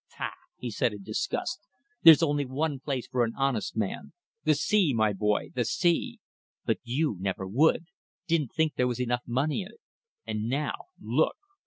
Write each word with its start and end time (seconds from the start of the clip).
Pah!" 0.17 0.31
he 0.57 0.71
said, 0.71 0.93
in 0.93 1.03
disgust, 1.03 1.61
"there's 2.01 2.23
only 2.23 2.43
one 2.43 2.79
place 2.79 3.05
for 3.05 3.23
an 3.23 3.33
honest 3.37 3.77
man. 3.77 4.13
The 4.45 4.55
sea, 4.55 4.95
my 4.95 5.13
boy, 5.13 5.49
the 5.53 5.63
sea! 5.63 6.19
But 6.65 6.79
you 6.81 7.17
never 7.19 7.45
would; 7.47 7.85
didn't 8.25 8.51
think 8.51 8.73
there 8.73 8.87
was 8.87 8.99
enough 8.99 9.21
money 9.27 9.61
in 9.61 9.67
it; 9.67 9.81
and 10.25 10.45
now 10.49 10.73
look!" 10.99 11.35